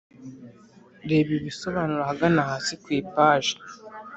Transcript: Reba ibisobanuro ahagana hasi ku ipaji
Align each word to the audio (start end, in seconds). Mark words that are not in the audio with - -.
Reba 1.09 1.29
ibisobanuro 1.39 2.01
ahagana 2.03 2.39
hasi 2.49 2.73
ku 2.83 2.87
ipaji 2.99 3.55